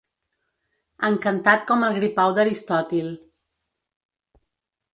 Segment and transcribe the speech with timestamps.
[1.09, 3.13] Encantat com el gripau d'Aristòtil.